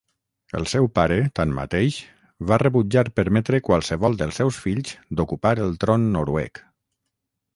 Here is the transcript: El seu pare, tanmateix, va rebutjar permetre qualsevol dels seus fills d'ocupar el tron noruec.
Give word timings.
El 0.59 0.63
seu 0.69 0.85
pare, 0.99 1.17
tanmateix, 1.39 1.97
va 2.51 2.59
rebutjar 2.63 3.03
permetre 3.19 3.61
qualsevol 3.69 4.17
dels 4.23 4.41
seus 4.43 4.59
fills 4.63 4.97
d'ocupar 5.19 5.55
el 5.67 5.77
tron 5.85 6.11
noruec. 6.19 6.65